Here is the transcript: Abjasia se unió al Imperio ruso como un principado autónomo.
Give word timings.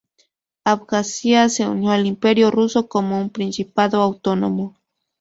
Abjasia 0.65 1.47
se 1.47 1.67
unió 1.67 1.91
al 1.91 2.07
Imperio 2.07 2.49
ruso 2.49 2.87
como 2.89 3.19
un 3.21 3.29
principado 3.29 4.01
autónomo. 4.01 4.75